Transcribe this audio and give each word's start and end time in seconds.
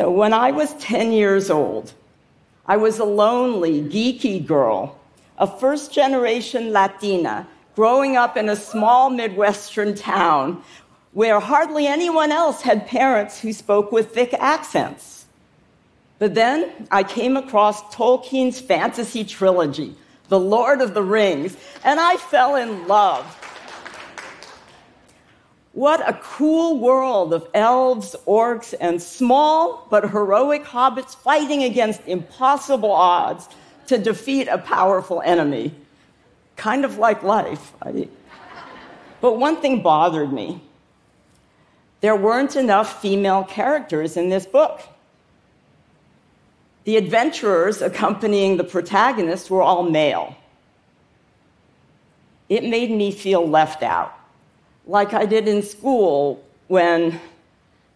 So 0.00 0.10
when 0.10 0.32
I 0.32 0.50
was 0.50 0.72
10 0.76 1.12
years 1.12 1.50
old, 1.50 1.92
I 2.64 2.78
was 2.78 2.98
a 2.98 3.04
lonely, 3.04 3.82
geeky 3.82 4.46
girl, 4.46 4.98
a 5.36 5.46
first 5.46 5.92
generation 5.92 6.72
Latina, 6.72 7.46
growing 7.76 8.16
up 8.16 8.38
in 8.38 8.48
a 8.48 8.56
small 8.56 9.10
Midwestern 9.10 9.94
town 9.94 10.62
where 11.12 11.38
hardly 11.38 11.86
anyone 11.86 12.32
else 12.32 12.62
had 12.62 12.86
parents 12.86 13.38
who 13.40 13.52
spoke 13.52 13.92
with 13.92 14.14
thick 14.14 14.32
accents. 14.32 15.26
But 16.18 16.34
then 16.34 16.88
I 16.90 17.02
came 17.02 17.36
across 17.36 17.82
Tolkien's 17.94 18.58
fantasy 18.58 19.22
trilogy, 19.22 19.94
The 20.30 20.40
Lord 20.40 20.80
of 20.80 20.94
the 20.94 21.02
Rings, 21.02 21.58
and 21.84 22.00
I 22.00 22.16
fell 22.16 22.56
in 22.56 22.88
love. 22.88 23.26
What 25.72 26.06
a 26.08 26.14
cool 26.14 26.78
world 26.78 27.32
of 27.32 27.46
elves, 27.54 28.16
orcs, 28.26 28.74
and 28.80 29.00
small 29.00 29.86
but 29.90 30.10
heroic 30.10 30.64
hobbits 30.64 31.14
fighting 31.14 31.62
against 31.62 32.02
impossible 32.06 32.90
odds 32.90 33.48
to 33.86 33.98
defeat 33.98 34.48
a 34.48 34.58
powerful 34.58 35.22
enemy. 35.24 35.74
Kind 36.56 36.84
of 36.84 36.98
like 36.98 37.22
life. 37.22 37.72
But 39.20 39.38
one 39.38 39.60
thing 39.60 39.82
bothered 39.82 40.32
me 40.32 40.62
there 42.00 42.16
weren't 42.16 42.56
enough 42.56 43.02
female 43.02 43.44
characters 43.44 44.16
in 44.16 44.30
this 44.30 44.46
book. 44.46 44.80
The 46.84 46.96
adventurers 46.96 47.82
accompanying 47.82 48.56
the 48.56 48.64
protagonist 48.64 49.50
were 49.50 49.60
all 49.60 49.82
male. 49.82 50.34
It 52.48 52.64
made 52.64 52.90
me 52.90 53.12
feel 53.12 53.46
left 53.46 53.82
out, 53.82 54.14
like 54.90 55.14
I 55.14 55.24
did 55.24 55.46
in 55.46 55.62
school 55.62 56.44
when, 56.66 57.20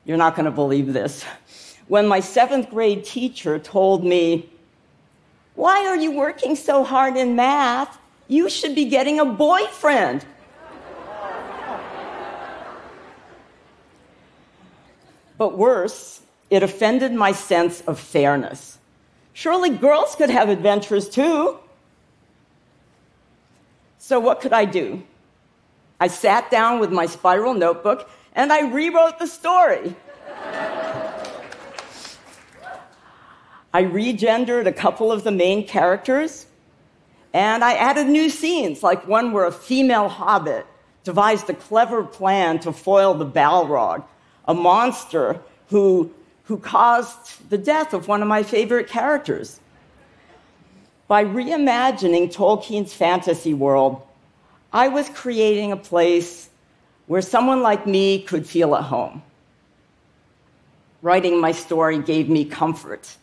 you're 0.04 0.16
not 0.16 0.36
going 0.36 0.44
to 0.44 0.52
believe 0.52 0.92
this, 0.92 1.24
when 1.88 2.06
my 2.06 2.20
seventh 2.20 2.70
grade 2.70 3.04
teacher 3.04 3.58
told 3.58 4.04
me, 4.04 4.48
Why 5.56 5.86
are 5.86 5.96
you 5.96 6.12
working 6.12 6.54
so 6.54 6.84
hard 6.84 7.16
in 7.16 7.34
math? 7.34 7.98
You 8.28 8.48
should 8.48 8.76
be 8.76 8.84
getting 8.84 9.18
a 9.18 9.24
boyfriend. 9.24 10.24
But 15.36 15.58
worse, 15.58 16.22
it 16.48 16.62
offended 16.62 17.12
my 17.12 17.32
sense 17.32 17.80
of 17.82 17.98
fairness. 17.98 18.78
Surely 19.32 19.68
girls 19.68 20.14
could 20.14 20.30
have 20.30 20.48
adventures 20.48 21.08
too. 21.08 21.58
So, 23.98 24.20
what 24.20 24.40
could 24.40 24.52
I 24.52 24.64
do? 24.64 25.02
I 26.00 26.08
sat 26.08 26.50
down 26.50 26.80
with 26.80 26.92
my 26.92 27.06
spiral 27.06 27.54
notebook 27.54 28.08
and 28.34 28.52
I 28.52 28.68
rewrote 28.68 29.18
the 29.18 29.26
story. 29.26 29.94
I 33.72 33.82
regendered 33.82 34.66
a 34.66 34.72
couple 34.72 35.10
of 35.10 35.24
the 35.24 35.32
main 35.32 35.66
characters 35.66 36.46
and 37.32 37.64
I 37.64 37.74
added 37.74 38.06
new 38.06 38.30
scenes, 38.30 38.82
like 38.82 39.08
one 39.08 39.32
where 39.32 39.44
a 39.44 39.52
female 39.52 40.08
hobbit 40.08 40.66
devised 41.02 41.50
a 41.50 41.54
clever 41.54 42.04
plan 42.04 42.60
to 42.60 42.72
foil 42.72 43.14
the 43.14 43.26
Balrog, 43.26 44.04
a 44.46 44.54
monster 44.54 45.40
who, 45.68 46.12
who 46.44 46.58
caused 46.58 47.50
the 47.50 47.58
death 47.58 47.92
of 47.92 48.06
one 48.06 48.22
of 48.22 48.28
my 48.28 48.44
favorite 48.44 48.88
characters. 48.88 49.60
By 51.08 51.24
reimagining 51.24 52.32
Tolkien's 52.32 52.94
fantasy 52.94 53.52
world, 53.52 54.00
I 54.74 54.88
was 54.88 55.08
creating 55.08 55.70
a 55.70 55.76
place 55.76 56.50
where 57.06 57.22
someone 57.22 57.62
like 57.62 57.86
me 57.86 58.20
could 58.20 58.44
feel 58.44 58.74
at 58.74 58.82
home. 58.82 59.22
Writing 61.00 61.40
my 61.40 61.52
story 61.52 61.98
gave 62.00 62.28
me 62.28 62.44
comfort, 62.44 63.16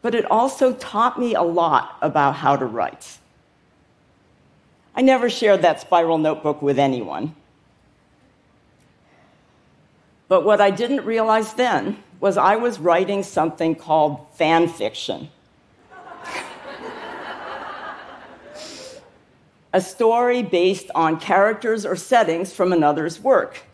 but 0.00 0.14
it 0.14 0.24
also 0.30 0.72
taught 0.72 1.20
me 1.20 1.34
a 1.34 1.42
lot 1.42 1.98
about 2.00 2.36
how 2.36 2.56
to 2.56 2.64
write. 2.64 3.18
I 4.96 5.02
never 5.02 5.28
shared 5.28 5.62
that 5.62 5.82
spiral 5.82 6.16
notebook 6.16 6.62
with 6.62 6.78
anyone. 6.78 7.34
But 10.28 10.44
what 10.44 10.62
I 10.62 10.70
didn't 10.70 11.04
realize 11.04 11.52
then 11.54 11.98
was 12.20 12.38
I 12.38 12.56
was 12.56 12.78
writing 12.78 13.22
something 13.22 13.74
called 13.74 14.26
fan 14.36 14.68
fiction. 14.68 15.28
A 19.74 19.80
story 19.80 20.40
based 20.40 20.88
on 20.94 21.18
characters 21.18 21.84
or 21.84 21.96
settings 21.96 22.52
from 22.52 22.72
another's 22.72 23.18
work, 23.20 23.64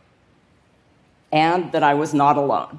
and 1.31 1.71
that 1.73 1.83
I 1.83 1.93
was 1.93 2.15
not 2.15 2.39
alone. 2.39 2.79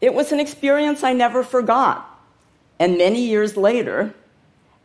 It 0.00 0.14
was 0.14 0.30
an 0.30 0.38
experience 0.38 1.02
I 1.02 1.12
never 1.12 1.42
forgot. 1.42 2.06
And 2.78 2.96
many 2.96 3.26
years 3.26 3.56
later, 3.56 4.14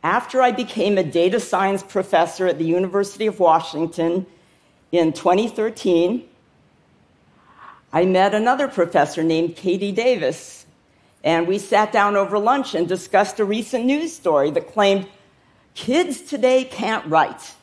after 0.03 0.41
I 0.41 0.51
became 0.51 0.97
a 0.97 1.03
data 1.03 1.39
science 1.39 1.83
professor 1.83 2.47
at 2.47 2.57
the 2.57 2.65
University 2.65 3.27
of 3.27 3.39
Washington 3.39 4.25
in 4.91 5.13
2013, 5.13 6.27
I 7.93 8.05
met 8.05 8.33
another 8.33 8.67
professor 8.67 9.21
named 9.21 9.55
Katie 9.55 9.91
Davis, 9.91 10.64
and 11.25 11.47
we 11.47 11.57
sat 11.57 11.91
down 11.91 12.15
over 12.15 12.37
lunch 12.37 12.75
and 12.75 12.87
discussed 12.87 13.39
a 13.39 13.45
recent 13.45 13.83
news 13.83 14.13
story 14.13 14.51
that 14.51 14.71
claimed 14.71 15.07
kids 15.73 16.21
today 16.21 16.63
can't 16.63 17.03
write. 17.07 17.55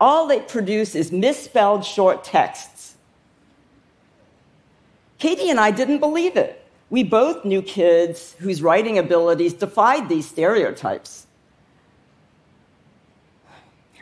All 0.00 0.26
they 0.26 0.40
produce 0.40 0.96
is 0.96 1.12
misspelled 1.12 1.84
short 1.84 2.24
texts. 2.24 2.96
Katie 5.18 5.48
and 5.48 5.60
I 5.60 5.70
didn't 5.70 6.00
believe 6.00 6.36
it. 6.36 6.64
We 6.90 7.04
both 7.04 7.44
knew 7.44 7.62
kids 7.62 8.34
whose 8.40 8.62
writing 8.62 8.98
abilities 8.98 9.54
defied 9.54 10.08
these 10.08 10.26
stereotypes. 10.28 11.26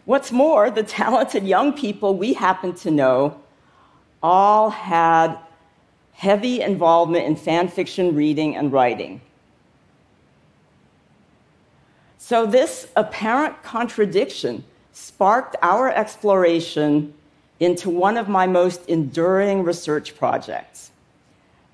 What's 0.06 0.32
more, 0.32 0.70
the 0.70 0.82
talented 0.82 1.44
young 1.46 1.72
people 1.72 2.16
we 2.16 2.32
happen 2.32 2.74
to 2.76 2.90
know 2.90 3.40
all 4.22 4.70
had 4.70 5.38
heavy 6.16 6.60
involvement 6.60 7.26
in 7.26 7.36
fan 7.36 7.68
fiction 7.68 8.14
reading 8.14 8.56
and 8.56 8.72
writing. 8.72 9.20
So, 12.18 12.46
this 12.46 12.88
apparent 12.96 13.62
contradiction 13.62 14.64
sparked 14.92 15.56
our 15.62 15.92
exploration 15.92 17.14
into 17.60 17.90
one 17.90 18.16
of 18.16 18.28
my 18.28 18.46
most 18.46 18.84
enduring 18.88 19.62
research 19.62 20.16
projects 20.16 20.90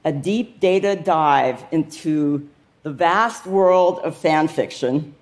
a 0.04 0.12
deep 0.12 0.58
data 0.58 0.96
dive 0.96 1.64
into 1.70 2.48
the 2.82 2.90
vast 2.90 3.46
world 3.46 4.00
of 4.00 4.16
fan 4.16 4.48
fiction 4.48 5.14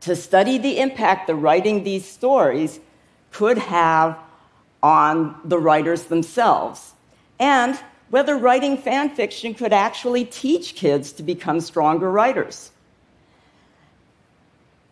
to 0.00 0.14
study 0.14 0.56
the 0.56 0.78
impact 0.78 1.26
the 1.26 1.34
writing 1.34 1.82
these 1.82 2.06
stories 2.06 2.78
could 3.32 3.58
have 3.58 4.16
on 4.82 5.38
the 5.44 5.58
writers 5.58 6.04
themselves, 6.04 6.94
and 7.40 7.76
whether 8.10 8.36
writing 8.36 8.76
fan 8.76 9.10
fiction 9.10 9.54
could 9.54 9.72
actually 9.72 10.24
teach 10.24 10.76
kids 10.76 11.10
to 11.12 11.24
become 11.24 11.60
stronger 11.60 12.10
writers. 12.10 12.70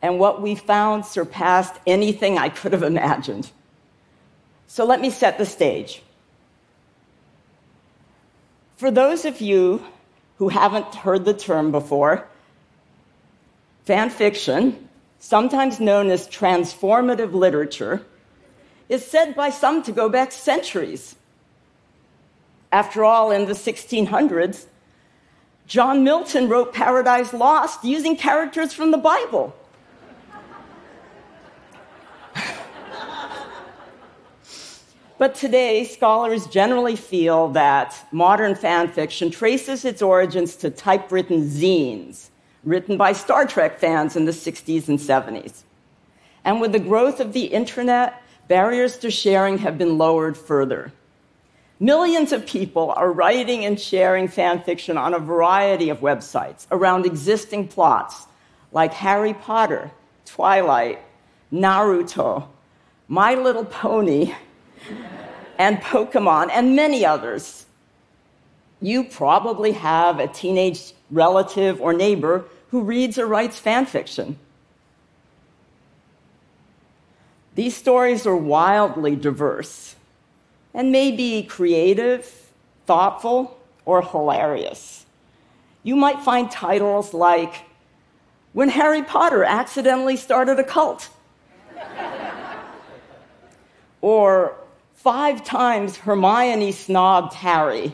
And 0.02 0.18
what 0.18 0.42
we 0.42 0.56
found 0.56 1.04
surpassed 1.04 1.74
anything 1.86 2.38
I 2.38 2.48
could 2.48 2.72
have 2.72 2.82
imagined. 2.82 3.50
So 4.66 4.84
let 4.84 5.00
me 5.00 5.10
set 5.10 5.38
the 5.38 5.46
stage. 5.46 6.02
For 8.76 8.90
those 8.90 9.24
of 9.24 9.40
you 9.40 9.84
who 10.38 10.48
haven't 10.48 10.94
heard 10.94 11.24
the 11.24 11.34
term 11.34 11.70
before, 11.70 12.26
fan 13.84 14.10
fiction 14.10 14.88
sometimes 15.18 15.80
known 15.80 16.10
as 16.10 16.28
transformative 16.28 17.32
literature, 17.32 18.04
is 18.88 19.04
said 19.04 19.34
by 19.34 19.50
some 19.50 19.82
to 19.82 19.92
go 19.92 20.08
back 20.08 20.32
centuries. 20.32 21.16
After 22.70 23.04
all, 23.04 23.30
in 23.30 23.46
the 23.46 23.54
1600s, 23.54 24.66
John 25.66 26.04
Milton 26.04 26.48
wrote 26.48 26.72
Paradise 26.74 27.32
Lost 27.32 27.84
using 27.84 28.16
characters 28.16 28.72
from 28.72 28.90
the 28.90 28.98
Bible. 28.98 29.54
but 35.18 35.34
today, 35.34 35.84
scholars 35.84 36.46
generally 36.46 36.96
feel 36.96 37.48
that 37.48 37.94
modern 38.12 38.54
fan 38.54 38.88
fiction 38.88 39.30
traces 39.30 39.84
its 39.84 40.02
origins 40.02 40.56
to 40.56 40.70
typewritten 40.70 41.42
zines 41.48 42.28
written 42.64 42.96
by 42.96 43.12
Star 43.12 43.46
Trek 43.46 43.78
fans 43.78 44.16
in 44.16 44.24
the 44.26 44.32
60s 44.32 44.88
and 44.88 44.98
70s. 44.98 45.62
And 46.44 46.60
with 46.60 46.72
the 46.72 46.78
growth 46.78 47.20
of 47.20 47.32
the 47.32 47.44
internet, 47.44 48.22
barriers 48.46 48.98
to 48.98 49.10
sharing 49.10 49.58
have 49.58 49.78
been 49.78 49.98
lowered 49.98 50.36
further. 50.36 50.92
Millions 51.80 52.32
of 52.32 52.44
people 52.44 52.90
are 52.90 53.12
writing 53.12 53.64
and 53.64 53.78
sharing 53.78 54.26
fan 54.26 54.60
fiction 54.62 54.98
on 54.98 55.14
a 55.14 55.18
variety 55.18 55.90
of 55.90 56.00
websites 56.00 56.66
around 56.72 57.06
existing 57.06 57.68
plots 57.68 58.26
like 58.72 58.92
Harry 58.94 59.32
Potter, 59.32 59.92
Twilight, 60.24 61.00
Naruto, 61.52 62.48
My 63.06 63.34
Little 63.34 63.64
Pony, 63.64 64.34
and 65.56 65.78
Pokemon, 65.78 66.50
and 66.52 66.74
many 66.74 67.06
others. 67.06 67.66
You 68.80 69.04
probably 69.04 69.72
have 69.72 70.18
a 70.18 70.26
teenage 70.26 70.92
relative 71.12 71.80
or 71.80 71.92
neighbor 71.92 72.44
who 72.70 72.82
reads 72.82 73.18
or 73.18 73.26
writes 73.26 73.58
fan 73.58 73.86
fiction. 73.86 74.36
These 77.54 77.76
stories 77.76 78.26
are 78.26 78.36
wildly 78.36 79.14
diverse 79.16 79.96
and 80.78 80.92
may 80.92 81.10
be 81.10 81.42
creative, 81.42 82.24
thoughtful, 82.86 83.58
or 83.84 84.00
hilarious. 84.00 85.04
You 85.82 85.96
might 85.96 86.20
find 86.20 86.48
titles 86.48 87.12
like 87.12 87.64
When 88.52 88.68
Harry 88.68 89.02
Potter 89.02 89.42
Accidentally 89.42 90.16
Started 90.16 90.60
a 90.60 90.62
Cult, 90.62 91.10
or 94.02 94.54
Five 94.94 95.44
Times 95.44 95.96
Hermione 95.96 96.70
Snobbed 96.70 97.32
Harry, 97.32 97.92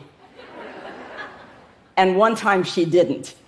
and 1.97 2.15
one 2.15 2.35
time 2.35 2.63
she 2.63 2.85
didn't. 2.85 3.33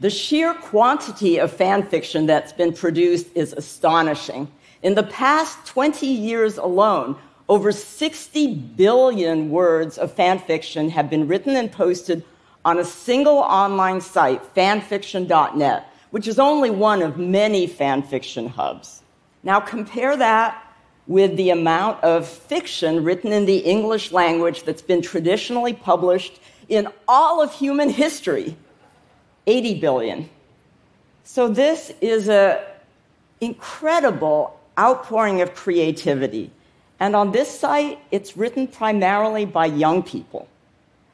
The 0.00 0.10
sheer 0.10 0.52
quantity 0.52 1.38
of 1.38 1.52
fan 1.52 1.84
fiction 1.84 2.26
that's 2.26 2.52
been 2.52 2.74
produced 2.74 3.28
is 3.34 3.54
astonishing. 3.54 4.50
In 4.84 4.94
the 4.94 5.02
past 5.02 5.64
20 5.64 6.06
years 6.06 6.58
alone, 6.58 7.16
over 7.48 7.72
60 7.72 8.54
billion 8.54 9.48
words 9.48 9.96
of 9.96 10.12
fan 10.12 10.38
fiction 10.38 10.90
have 10.90 11.08
been 11.08 11.26
written 11.26 11.56
and 11.56 11.72
posted 11.72 12.22
on 12.66 12.78
a 12.78 12.84
single 12.84 13.38
online 13.38 14.02
site, 14.02 14.42
fanfiction.net, 14.54 15.90
which 16.10 16.28
is 16.28 16.38
only 16.38 16.68
one 16.68 17.00
of 17.00 17.16
many 17.16 17.66
fan 17.66 18.02
fiction 18.02 18.46
hubs. 18.46 19.00
Now 19.42 19.58
compare 19.58 20.18
that 20.18 20.62
with 21.06 21.34
the 21.38 21.48
amount 21.48 22.04
of 22.04 22.28
fiction 22.28 23.04
written 23.04 23.32
in 23.32 23.46
the 23.46 23.58
English 23.60 24.12
language 24.12 24.64
that's 24.64 24.82
been 24.82 25.00
traditionally 25.00 25.72
published 25.72 26.40
in 26.68 26.88
all 27.08 27.40
of 27.40 27.54
human 27.54 27.88
history 27.88 28.54
80 29.46 29.80
billion. 29.80 30.28
So 31.24 31.48
this 31.48 31.90
is 32.02 32.28
an 32.28 32.58
incredible 33.40 34.60
outpouring 34.78 35.40
of 35.40 35.54
creativity. 35.54 36.50
And 37.00 37.16
on 37.16 37.32
this 37.32 37.58
site, 37.58 37.98
it's 38.10 38.36
written 38.36 38.66
primarily 38.66 39.44
by 39.44 39.66
young 39.66 40.02
people. 40.02 40.48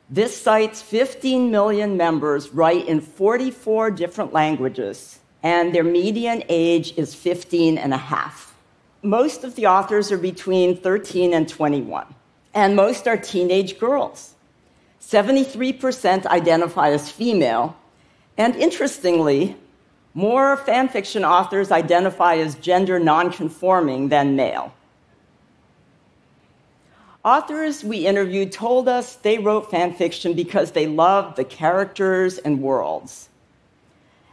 This 0.08 0.36
site's 0.36 0.82
15 0.82 1.50
million 1.50 1.96
members 1.96 2.52
write 2.52 2.88
in 2.88 3.00
44 3.00 3.92
different 3.92 4.32
languages, 4.32 5.20
and 5.42 5.74
their 5.74 5.84
median 5.84 6.42
age 6.48 6.94
is 6.96 7.14
15 7.14 7.78
and 7.78 7.94
a 7.94 7.96
half. 7.96 8.54
Most 9.02 9.44
of 9.44 9.54
the 9.54 9.66
authors 9.66 10.10
are 10.10 10.18
between 10.18 10.76
13 10.76 11.32
and 11.32 11.48
21, 11.48 12.06
and 12.54 12.74
most 12.74 13.06
are 13.06 13.16
teenage 13.16 13.78
girls. 13.78 14.34
73% 15.00 16.26
identify 16.26 16.90
as 16.90 17.10
female, 17.10 17.76
and 18.36 18.56
interestingly, 18.56 19.56
more 20.14 20.56
fanfiction 20.56 21.28
authors 21.28 21.70
identify 21.70 22.36
as 22.36 22.54
gender 22.56 22.98
nonconforming 22.98 24.08
than 24.08 24.36
male. 24.36 24.74
Authors 27.24 27.84
we 27.84 28.06
interviewed 28.06 28.50
told 28.50 28.88
us 28.88 29.16
they 29.16 29.38
wrote 29.38 29.70
fanfiction 29.70 30.34
because 30.34 30.72
they 30.72 30.86
loved 30.86 31.36
the 31.36 31.44
characters 31.44 32.38
and 32.38 32.62
worlds. 32.62 33.28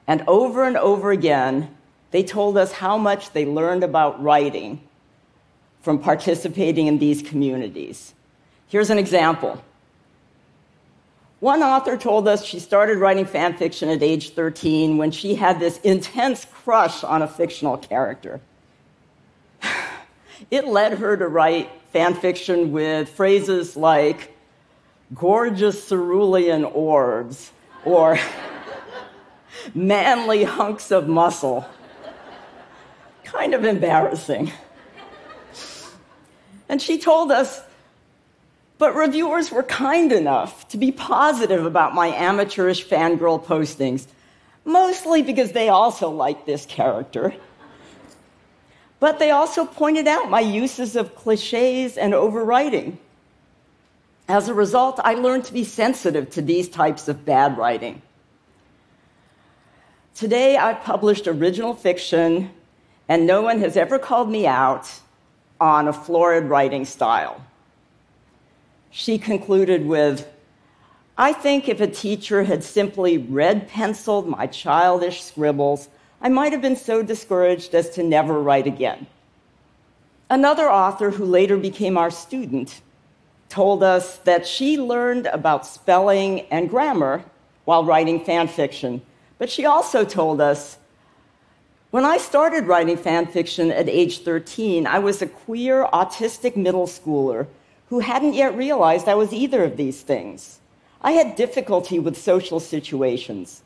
And 0.08 0.24
over 0.26 0.64
and 0.64 0.78
over 0.78 1.12
again, 1.12 1.76
they 2.12 2.24
told 2.24 2.58
us 2.58 2.72
how 2.72 2.98
much 2.98 3.32
they 3.34 3.46
learned 3.46 3.84
about 3.84 4.24
writing 4.24 4.82
from 5.82 6.00
participating 6.00 6.88
in 6.88 6.98
these 6.98 7.22
communities. 7.22 8.14
Here's 8.68 8.90
an 8.90 8.98
example. 8.98 9.62
One 11.40 11.62
author 11.62 11.98
told 11.98 12.28
us 12.28 12.44
she 12.44 12.60
started 12.60 12.98
writing 12.98 13.26
fan 13.26 13.56
fiction 13.56 13.90
at 13.90 14.02
age 14.02 14.32
13 14.32 14.98
when 14.98 15.12
she 15.12 15.36
had 15.36 15.60
this 15.60 15.78
intense 15.80 16.46
crush 16.46 17.04
on 17.04 17.22
a 17.22 17.28
fictional 17.28 17.78
character. 17.78 18.42
It 20.52 20.68
led 20.68 21.00
her 21.00 21.18
to 21.18 21.28
write 21.28 21.68
fan 21.92 22.14
fiction 22.14 22.72
with 22.72 23.10
phrases 23.10 23.76
like 23.76 24.38
gorgeous 25.16 25.90
cerulean 25.90 26.64
orbs 26.64 27.52
or 27.84 28.20
manly 29.74 30.44
hunks 30.44 30.92
of 30.92 31.08
muscle. 31.08 31.68
Kind 33.24 33.56
of 33.56 33.66
embarrassing. 33.66 34.52
And 36.70 36.80
she 36.80 37.00
told 37.00 37.32
us 37.32 37.62
but 38.78 38.96
reviewers 38.96 39.52
were 39.52 39.64
kind 39.64 40.12
enough 40.12 40.68
to 40.70 40.78
be 40.78 40.92
positive 40.92 41.66
about 41.66 41.96
my 41.96 42.08
amateurish 42.08 42.86
fangirl 42.86 43.44
postings, 43.44 44.06
mostly 44.66 45.22
because 45.22 45.52
they 45.52 45.70
also 45.70 46.10
liked 46.10 46.46
this 46.46 46.66
character. 46.66 47.34
But 49.00 49.20
they 49.20 49.32
also 49.32 49.66
pointed 49.66 50.08
out 50.08 50.30
my 50.30 50.40
uses 50.40 50.96
of 50.96 51.16
cliches 51.16 51.98
and 51.98 52.14
overwriting. 52.14 52.98
As 54.28 54.50
a 54.50 54.54
result, 54.54 55.00
I 55.04 55.14
learned 55.14 55.46
to 55.46 55.54
be 55.54 55.64
sensitive 55.64 56.30
to 56.32 56.42
these 56.42 56.68
types 56.68 57.08
of 57.08 57.26
bad 57.26 57.58
writing. 57.58 58.02
Today, 60.16 60.58
I've 60.58 60.82
published 60.82 61.28
original 61.28 61.74
fiction, 61.74 62.52
and 63.08 63.26
no 63.26 63.42
one 63.42 63.60
has 63.60 63.78
ever 63.78 63.98
called 63.98 64.30
me 64.30 64.46
out 64.46 64.92
on 65.62 65.88
a 65.88 65.94
florid 65.94 66.46
writing 66.46 66.86
style 66.86 67.42
she 68.98 69.20
concluded 69.20 69.86
with 69.86 70.28
I 71.20 71.32
think 71.32 71.70
if 71.70 71.80
a 71.80 71.88
teacher 71.88 72.44
had 72.46 72.64
simply 72.64 73.20
red 73.20 73.68
penciled 73.68 74.28
my 74.28 74.48
childish 74.48 75.22
scribbles, 75.22 75.88
I 76.20 76.30
might 76.30 76.52
have 76.52 76.64
been 76.64 76.76
so 76.76 77.04
discouraged 77.04 77.76
as 77.76 77.92
to 77.92 78.02
never 78.02 78.42
write 78.42 78.66
again. 78.66 79.06
Another 80.32 80.68
author 80.68 81.12
who 81.12 81.26
later 81.26 81.58
became 81.58 81.96
our 81.96 82.10
student 82.10 82.82
told 83.50 83.84
us 83.84 84.18
that 84.30 84.48
she 84.48 84.80
learned 84.80 85.28
about 85.28 85.68
spelling 85.68 86.42
and 86.50 86.68
grammar 86.68 87.24
while 87.66 87.86
writing 87.86 88.26
fan 88.26 88.48
fiction, 88.48 89.04
but 89.38 89.52
she 89.52 89.64
also 89.64 90.06
told 90.06 90.42
us 90.42 90.80
when 91.92 92.04
I 92.04 92.18
started 92.18 92.66
writing 92.66 92.98
fan 92.98 93.28
fiction 93.28 93.72
at 93.72 93.88
age 93.88 94.24
13, 94.24 94.88
I 94.88 94.98
was 94.98 95.22
a 95.22 95.28
queer, 95.28 95.88
autistic 95.94 96.56
middle 96.56 96.88
schooler 96.88 97.46
who 97.90 98.00
hadn't 98.00 98.34
yet 98.34 98.56
realized 98.56 99.08
I 99.08 99.16
was 99.16 99.34
either 99.34 99.64
of 99.64 99.78
these 99.78 100.02
things. 100.02 100.60
I 101.02 101.12
had 101.12 101.36
difficulty 101.36 102.00
with 102.00 102.18
social 102.18 102.60
situations. 102.60 103.62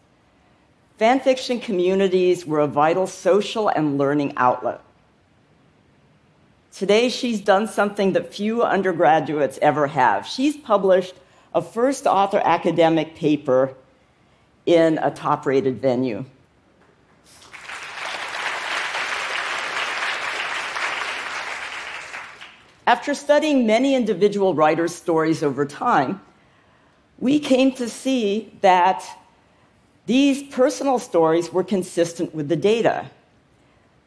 Fanfiction 0.99 1.61
communities 1.61 2.45
were 2.45 2.59
a 2.59 2.67
vital 2.67 3.07
social 3.07 3.69
and 3.69 3.97
learning 3.97 4.33
outlet. 4.37 4.81
Today, 6.71 7.09
she's 7.09 7.41
done 7.41 7.67
something 7.67 8.13
that 8.13 8.33
few 8.33 8.63
undergraduates 8.63 9.59
ever 9.61 9.87
have. 9.87 10.25
She's 10.25 10.55
published 10.55 11.15
a 11.53 11.61
first 11.61 12.05
author 12.05 12.41
academic 12.43 13.15
paper 13.15 13.75
in 14.65 14.99
a 14.99 15.11
top 15.11 15.45
rated 15.45 15.81
venue. 15.81 16.23
After 22.87 23.13
studying 23.13 23.67
many 23.67 23.95
individual 23.95 24.53
writers' 24.53 24.95
stories 24.95 25.43
over 25.43 25.65
time, 25.65 26.21
we 27.19 27.39
came 27.39 27.71
to 27.73 27.87
see 27.87 28.51
that 28.61 29.03
these 30.07 30.43
personal 30.43 30.97
stories 30.97 31.53
were 31.53 31.63
consistent 31.63 32.33
with 32.33 32.49
the 32.49 32.55
data. 32.55 33.05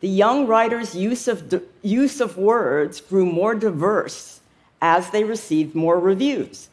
The 0.00 0.08
young 0.08 0.46
writers' 0.46 0.94
use 0.94 1.28
of, 1.28 1.62
use 1.82 2.20
of 2.20 2.36
words 2.36 3.00
grew 3.00 3.24
more 3.24 3.54
diverse 3.54 4.40
as 4.82 5.10
they 5.10 5.24
received 5.24 5.74
more 5.74 5.98
reviews. 5.98 6.68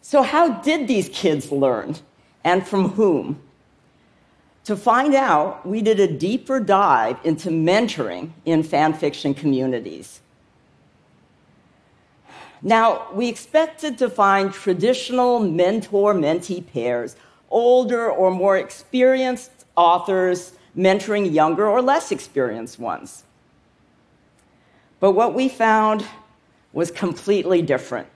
So, 0.00 0.22
how 0.22 0.48
did 0.62 0.88
these 0.88 1.10
kids 1.10 1.52
learn, 1.52 1.96
and 2.42 2.66
from 2.66 2.90
whom? 2.90 3.40
To 4.68 4.76
find 4.76 5.14
out, 5.14 5.64
we 5.64 5.80
did 5.80 5.98
a 5.98 6.06
deeper 6.06 6.60
dive 6.60 7.16
into 7.24 7.48
mentoring 7.48 8.32
in 8.44 8.62
fanfiction 8.62 9.34
communities. 9.34 10.20
Now, 12.60 13.06
we 13.14 13.30
expected 13.30 13.96
to 13.96 14.10
find 14.10 14.52
traditional 14.52 15.40
mentor 15.40 16.12
mentee 16.12 16.70
pairs, 16.70 17.16
older 17.48 18.10
or 18.10 18.30
more 18.30 18.58
experienced 18.58 19.64
authors 19.74 20.52
mentoring 20.76 21.32
younger 21.32 21.66
or 21.66 21.80
less 21.80 22.12
experienced 22.12 22.78
ones. 22.78 23.24
But 25.00 25.12
what 25.12 25.32
we 25.32 25.48
found 25.48 26.04
was 26.74 26.90
completely 26.90 27.62
different 27.62 28.08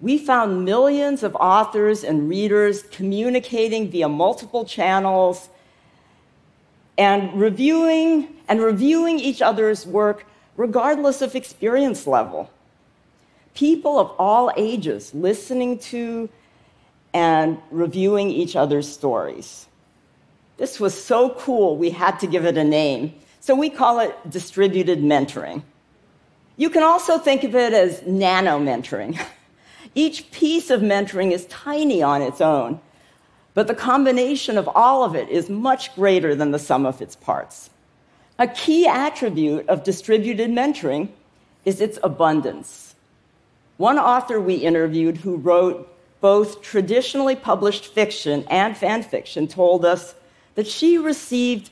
we 0.00 0.16
found 0.16 0.64
millions 0.64 1.22
of 1.22 1.34
authors 1.36 2.04
and 2.04 2.28
readers 2.28 2.84
communicating 2.84 3.90
via 3.90 4.08
multiple 4.08 4.64
channels 4.64 5.48
and 6.98 7.32
reviewing 7.40 8.28
and 8.48 8.60
reviewing 8.60 9.18
each 9.20 9.40
other's 9.40 9.86
work 9.86 10.26
regardless 10.56 11.22
of 11.22 11.36
experience 11.36 12.06
level. 12.06 12.50
People 13.54 13.98
of 13.98 14.10
all 14.18 14.50
ages 14.56 15.14
listening 15.14 15.78
to 15.78 16.28
and 17.14 17.58
reviewing 17.70 18.28
each 18.30 18.56
other's 18.56 18.90
stories. 18.90 19.66
This 20.58 20.80
was 20.80 20.92
so 20.92 21.30
cool, 21.30 21.76
we 21.76 21.90
had 21.90 22.18
to 22.20 22.26
give 22.26 22.44
it 22.44 22.58
a 22.58 22.64
name. 22.64 23.14
So 23.40 23.54
we 23.54 23.70
call 23.70 24.00
it 24.00 24.14
distributed 24.28 24.98
mentoring. 24.98 25.62
You 26.56 26.68
can 26.68 26.82
also 26.82 27.18
think 27.18 27.44
of 27.44 27.54
it 27.54 27.72
as 27.72 28.02
nano 28.04 28.58
mentoring. 28.58 29.18
Each 29.94 30.30
piece 30.32 30.70
of 30.70 30.80
mentoring 30.80 31.30
is 31.30 31.46
tiny 31.46 32.02
on 32.02 32.20
its 32.20 32.40
own, 32.40 32.80
but 33.54 33.66
the 33.66 33.74
combination 33.74 34.56
of 34.58 34.68
all 34.74 35.04
of 35.04 35.14
it 35.14 35.28
is 35.28 35.48
much 35.48 35.94
greater 35.94 36.34
than 36.34 36.50
the 36.50 36.58
sum 36.58 36.86
of 36.86 37.02
its 37.02 37.16
parts. 37.16 37.70
A 38.38 38.46
key 38.46 38.86
attribute 38.86 39.68
of 39.68 39.82
distributed 39.82 40.50
mentoring 40.50 41.08
is 41.64 41.80
its 41.80 41.98
abundance. 42.02 42.94
One 43.78 43.98
author 43.98 44.40
we 44.40 44.54
interviewed 44.54 45.18
who 45.18 45.36
wrote 45.36 45.92
both 46.20 46.62
traditionally 46.62 47.36
published 47.36 47.86
fiction 47.86 48.44
and 48.50 48.76
fan 48.76 49.02
fiction 49.02 49.46
told 49.46 49.84
us 49.84 50.14
that 50.54 50.66
she 50.66 50.98
received 50.98 51.70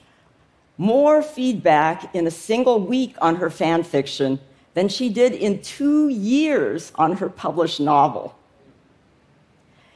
more 0.78 1.22
feedback 1.22 2.14
in 2.14 2.26
a 2.26 2.30
single 2.30 2.80
week 2.80 3.14
on 3.20 3.36
her 3.36 3.50
fan 3.50 3.82
fiction 3.82 4.38
than 4.74 4.88
she 4.88 5.08
did 5.08 5.32
in 5.32 5.62
two 5.62 6.08
years 6.08 6.92
on 6.96 7.16
her 7.16 7.28
published 7.28 7.80
novel. 7.80 8.36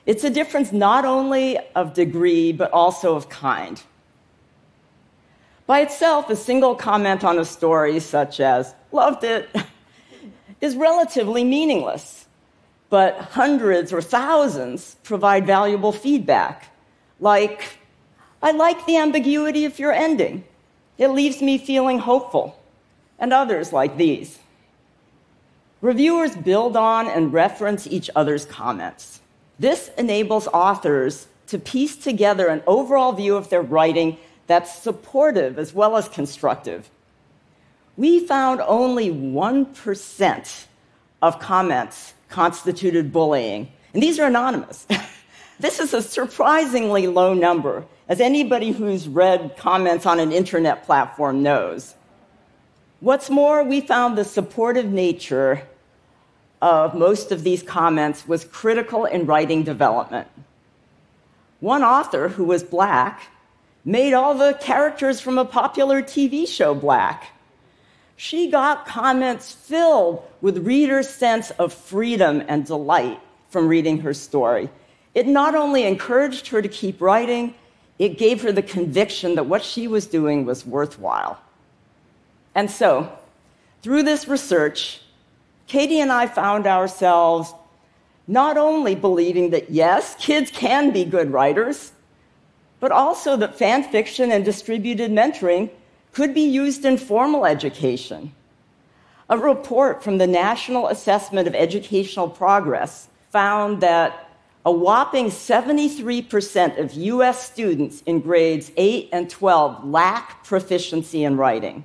It's 0.07 0.25
a 0.25 0.31
difference 0.31 0.73
not 0.73 1.05
only 1.05 1.59
of 1.75 1.95
degree, 1.95 2.53
but 2.53 2.73
also 2.73 3.15
of 3.15 3.29
kind. 3.29 3.83
By 5.67 5.81
itself, 5.81 6.29
a 6.31 6.37
single 6.37 6.75
comment 6.75 7.23
on 7.23 7.39
a 7.39 7.45
story, 7.45 8.01
such 8.01 8.41
as, 8.41 8.75
loved 8.91 9.23
it, 9.25 9.49
is 10.61 10.75
relatively 10.75 11.45
meaningless. 11.45 12.27
But 12.89 13.19
hundreds 13.19 13.93
or 13.93 14.03
thousands 14.03 14.97
provide 15.05 15.47
valuable 15.47 15.93
feedback, 15.93 16.75
like, 17.21 17.79
I 18.43 18.51
like 18.53 18.85
the 18.87 18.97
ambiguity 18.97 19.65
of 19.65 19.79
your 19.79 19.93
ending. 19.93 20.45
It 20.99 21.09
leaves 21.09 21.41
me 21.41 21.59
feeling 21.59 21.99
hopeful. 21.99 22.59
And 23.19 23.33
others 23.33 23.73
like 23.73 23.97
these. 23.97 24.39
Reviewers 25.83 26.35
build 26.35 26.77
on 26.77 27.07
and 27.07 27.33
reference 27.33 27.87
each 27.87 28.11
other's 28.17 28.45
comments. 28.45 29.21
This 29.61 29.91
enables 29.99 30.47
authors 30.49 31.27
to 31.49 31.59
piece 31.59 31.95
together 31.95 32.49
an 32.49 32.63
overall 32.67 33.13
view 33.13 33.37
of 33.37 33.51
their 33.51 33.61
writing 33.61 34.17
that's 34.47 34.75
supportive 34.75 35.59
as 35.59 35.75
well 35.75 35.99
as 35.99 36.09
constructive. 36.09 36.89
We 37.99 38.27
found 38.27 38.63
only 38.63 39.11
1% 39.11 40.65
of 41.21 41.39
comments 41.41 42.15
constituted 42.31 43.13
bullying, 43.13 43.71
and 43.93 44.03
these 44.03 44.19
are 44.19 44.29
anonymous. 44.29 44.87
this 45.61 45.79
is 45.79 45.93
a 45.93 46.01
surprisingly 46.01 47.07
low 47.07 47.35
number, 47.35 47.85
as 48.09 48.19
anybody 48.19 48.71
who's 48.71 49.09
read 49.09 49.59
comments 49.59 50.07
on 50.07 50.19
an 50.21 50.33
internet 50.33 50.87
platform 50.87 51.43
knows. 51.43 51.95
What's 53.01 53.29
more, 53.29 53.63
we 53.63 53.83
found 53.83 54.17
the 54.17 54.25
supportive 54.25 54.87
nature 54.87 55.69
of 56.61 56.95
most 56.95 57.33
of 57.33 57.43
these 57.43 57.63
comments 57.63 58.27
was 58.29 58.45
critical 58.45 59.05
in 59.05 59.27
writing 59.27 59.63
development. 59.63 60.29
One 61.61 61.83
author, 61.83 62.29
who 62.29 62.45
was 62.45 62.63
black, 62.63 63.29
made 63.85 64.13
all 64.13 64.35
the 64.35 64.55
characters 64.61 65.21
from 65.21 65.39
a 65.39 65.45
popular 65.45 66.03
TV 66.03 66.47
show 66.47 66.75
black. 66.75 67.33
She 68.17 68.51
got 68.51 68.87
comments 68.87 69.53
filled 69.53 70.23
with 70.41 70.67
readers' 70.67 71.09
sense 71.09 71.51
of 71.53 71.73
freedom 71.73 72.43
and 72.49 72.67
delight 72.67 73.19
from 73.49 73.69
reading 73.69 74.01
her 74.01 74.13
story. 74.13 74.69
It 75.15 75.27
not 75.27 75.55
only 75.55 75.85
encouraged 75.85 76.49
her 76.49 76.61
to 76.63 76.69
keep 76.69 77.01
writing, 77.01 77.55
it 77.99 78.19
gave 78.19 78.43
her 78.43 78.53
the 78.53 78.63
conviction 78.63 79.35
that 79.35 79.47
what 79.47 79.65
she 79.65 79.89
was 79.89 80.07
doing 80.07 80.45
was 80.45 80.65
worthwhile. 80.65 81.41
And 82.55 82.71
so, 82.71 83.11
through 83.83 84.03
this 84.03 84.29
research, 84.29 85.03
Katie 85.71 86.01
and 86.01 86.11
I 86.11 86.27
found 86.27 86.67
ourselves 86.67 87.55
not 88.27 88.59
only 88.59 88.97
believing 88.97 89.51
that 89.51 89.71
yes, 89.71 90.17
kids 90.19 90.51
can 90.51 90.91
be 90.91 91.05
good 91.05 91.33
writers, 91.33 91.93
but 92.81 92.91
also 92.91 93.37
that 93.37 93.57
fan 93.57 93.85
fiction 93.85 94.33
and 94.33 94.45
distributed 94.45 95.13
mentoring 95.13 95.71
could 96.11 96.35
be 96.35 96.41
used 96.41 96.85
in 96.85 96.97
formal 96.99 97.47
education. 97.47 98.35
A 99.29 99.39
report 99.39 100.03
from 100.03 100.19
the 100.19 100.27
National 100.27 100.89
Assessment 100.89 101.47
of 101.47 101.55
Educational 101.55 102.29
Progress 102.29 103.07
found 103.31 103.81
that 103.81 104.29
a 104.67 104.73
whopping 104.73 105.27
73% 105.27 106.81
of 106.81 106.95
US 106.95 107.49
students 107.49 108.03
in 108.07 108.19
grades 108.19 108.73
8 108.77 109.09
and 109.13 109.31
12 109.31 109.85
lack 109.85 110.43
proficiency 110.43 111.23
in 111.23 111.37
writing. 111.37 111.85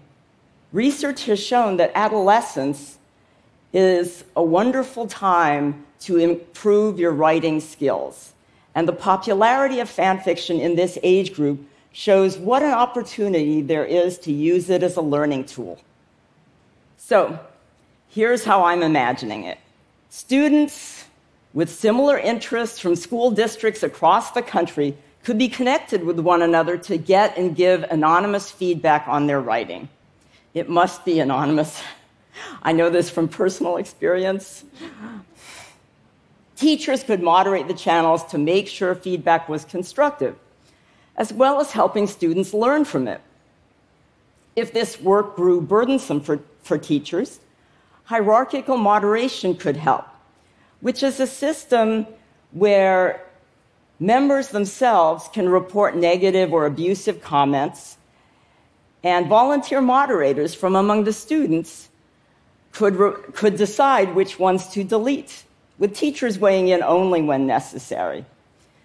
Research 0.73 1.25
has 1.25 1.39
shown 1.39 1.77
that 1.77 1.91
adolescence 1.93 2.97
is 3.75 4.23
a 4.37 4.41
wonderful 4.41 5.05
time 5.05 5.85
to 5.99 6.15
improve 6.15 6.97
your 6.97 7.11
writing 7.11 7.59
skills. 7.59 8.31
And 8.73 8.87
the 8.87 8.93
popularity 8.93 9.81
of 9.81 9.89
fan 9.89 10.21
fiction 10.21 10.61
in 10.61 10.77
this 10.77 10.97
age 11.03 11.33
group 11.33 11.59
shows 11.91 12.37
what 12.37 12.63
an 12.63 12.71
opportunity 12.71 13.61
there 13.61 13.85
is 13.85 14.17
to 14.19 14.31
use 14.31 14.69
it 14.69 14.81
as 14.81 14.95
a 14.95 15.01
learning 15.01 15.45
tool. 15.45 15.77
So, 16.97 17.37
here's 18.07 18.45
how 18.45 18.63
I'm 18.63 18.81
imagining 18.81 19.43
it 19.43 19.57
students 20.09 21.03
with 21.53 21.69
similar 21.69 22.17
interests 22.17 22.79
from 22.79 22.95
school 22.95 23.31
districts 23.31 23.83
across 23.83 24.31
the 24.31 24.41
country 24.41 24.95
could 25.23 25.37
be 25.37 25.49
connected 25.49 26.03
with 26.03 26.19
one 26.19 26.41
another 26.41 26.77
to 26.77 26.97
get 26.97 27.37
and 27.37 27.55
give 27.55 27.83
anonymous 27.83 28.51
feedback 28.51 29.05
on 29.07 29.27
their 29.27 29.41
writing. 29.41 29.89
It 30.53 30.69
must 30.69 31.03
be 31.03 31.19
anonymous. 31.19 31.81
I 32.61 32.71
know 32.71 32.89
this 32.89 33.09
from 33.09 33.27
personal 33.27 33.77
experience. 33.77 34.63
Teachers 36.55 37.03
could 37.03 37.21
moderate 37.21 37.67
the 37.67 37.73
channels 37.73 38.23
to 38.25 38.37
make 38.37 38.67
sure 38.67 38.95
feedback 38.95 39.49
was 39.49 39.65
constructive, 39.65 40.35
as 41.17 41.33
well 41.33 41.59
as 41.59 41.71
helping 41.71 42.07
students 42.07 42.53
learn 42.53 42.85
from 42.85 43.07
it. 43.07 43.21
If 44.55 44.71
this 44.71 44.99
work 45.01 45.35
grew 45.35 45.59
burdensome 45.59 46.21
for, 46.21 46.39
for 46.63 46.77
teachers, 46.77 47.39
hierarchical 48.05 48.77
moderation 48.77 49.55
could 49.55 49.75
help, 49.75 50.05
which 50.79 51.03
is 51.03 51.19
a 51.19 51.27
system 51.27 52.07
where 52.51 53.21
members 53.99 54.49
themselves 54.49 55.27
can 55.33 55.49
report 55.49 55.95
negative 55.95 56.53
or 56.53 56.65
abusive 56.65 57.21
comments, 57.21 57.97
and 59.03 59.27
volunteer 59.27 59.81
moderators 59.81 60.55
from 60.55 60.75
among 60.75 61.03
the 61.03 61.13
students 61.13 61.89
could, 62.75 62.97
re- 62.97 63.13
could 63.33 63.55
decide 63.55 64.13
which 64.13 64.37
ones 64.37 64.67
to 64.67 64.83
delete, 64.83 65.43
with 65.79 65.95
teachers 65.95 66.37
weighing 66.37 66.67
in 66.67 66.83
only 66.83 67.21
when 67.21 67.47
necessary. 67.47 68.25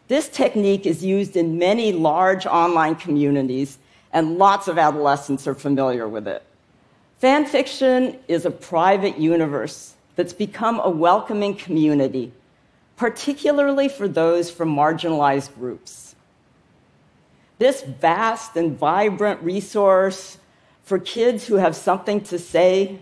This 0.09 0.29
technique 0.29 0.87
is 0.87 1.05
used 1.05 1.37
in 1.37 1.59
many 1.59 1.93
large 1.93 2.47
online 2.47 2.95
communities, 2.95 3.79
and 4.13 4.39
lots 4.39 4.69
of 4.69 4.79
adolescents 4.79 5.47
are 5.47 5.55
familiar 5.55 6.09
with 6.09 6.27
it. 6.27 6.43
Fan 7.19 7.45
fiction 7.45 8.19
is 8.29 8.47
a 8.47 8.51
private 8.51 9.19
universe 9.19 9.95
that's 10.17 10.33
become 10.33 10.81
a 10.81 10.91
welcoming 10.91 11.55
community, 11.55 12.33
particularly 12.97 13.89
for 13.89 14.07
those 14.09 14.51
from 14.51 14.75
marginalized 14.75 15.55
groups. 15.55 16.15
This 17.59 17.83
vast 17.83 18.57
and 18.57 18.79
vibrant 18.79 19.43
resource 19.43 20.39
for 20.83 20.99
kids 20.99 21.47
who 21.47 21.57
have 21.57 21.77
something 21.77 22.21
to 22.23 22.39
say 22.39 23.01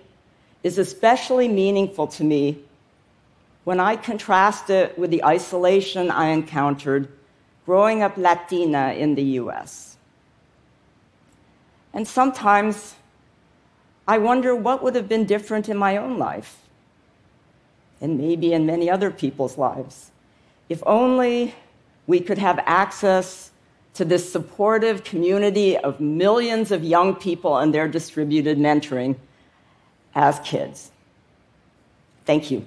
is 0.63 0.79
especially 0.79 1.49
meaningful 1.49 2.07
to 2.07 2.25
me 2.25 2.59
when 3.65 3.81
I 3.81 3.97
contrast 3.97 4.71
it 4.71 4.99
with 4.99 5.11
the 5.11 5.25
isolation 5.25 6.11
I 6.11 6.29
encountered 6.29 7.09
growing 7.67 8.03
up 8.03 8.17
Latina 8.17 8.95
in 8.95 9.15
the 9.15 9.23
US. 9.43 9.99
And 11.93 12.09
sometimes 12.09 12.95
I 14.07 14.17
wonder 14.17 14.57
what 14.57 14.83
would 14.83 14.95
have 14.95 15.09
been 15.09 15.27
different 15.27 15.69
in 15.69 15.77
my 15.77 15.99
own 15.99 16.19
life, 16.19 16.57
and 18.01 18.17
maybe 18.17 18.55
in 18.55 18.65
many 18.65 18.89
other 18.89 19.11
people's 19.11 19.59
lives, 19.59 20.11
if 20.71 20.83
only 20.87 21.55
we 22.07 22.21
could 22.21 22.39
have 22.39 22.59
access 22.65 23.51
to 23.93 24.05
this 24.05 24.33
supportive 24.33 25.05
community 25.05 25.77
of 25.77 26.01
millions 26.01 26.71
of 26.71 26.83
young 26.83 27.15
people 27.15 27.59
and 27.59 27.75
their 27.75 27.87
distributed 27.87 28.57
mentoring 28.57 29.17
as 30.19 30.41
kids. 30.41 30.91
Thank 32.27 32.51
you. 32.51 32.67